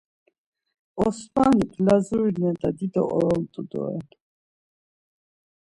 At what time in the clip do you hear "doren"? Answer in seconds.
3.69-4.07